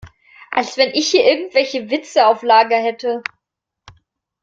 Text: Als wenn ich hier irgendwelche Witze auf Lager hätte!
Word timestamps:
Als 0.49 0.77
wenn 0.77 0.89
ich 0.95 1.11
hier 1.11 1.23
irgendwelche 1.25 1.91
Witze 1.91 2.25
auf 2.25 2.41
Lager 2.41 2.75
hätte! 2.77 3.21